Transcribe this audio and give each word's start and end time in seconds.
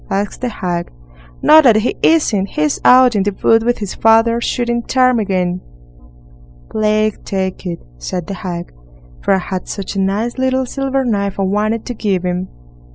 asked 0.09 0.41
the 0.41 0.49
hag. 0.49 0.89
"No, 1.43 1.61
that 1.61 1.75
he 1.75 1.93
isn't. 2.01 2.47
He's 2.47 2.79
out 2.83 3.15
in 3.15 3.21
the 3.21 3.35
wood 3.43 3.61
with 3.61 3.77
his 3.77 3.93
father, 3.93 4.41
shooting 4.41 4.81
ptarmigan." 4.81 5.61
"Plague 6.71 7.23
take 7.23 7.67
it", 7.67 7.77
said 7.99 8.25
the 8.25 8.33
hag, 8.33 8.73
"for 9.21 9.35
I 9.35 9.37
had 9.37 9.67
such 9.67 9.95
a 9.95 9.99
nice 10.01 10.39
little 10.39 10.65
silver 10.65 11.05
knife 11.05 11.39
I 11.39 11.43
wanted 11.43 11.85
to 11.85 11.93
give 11.93 12.23
him." 12.23 12.47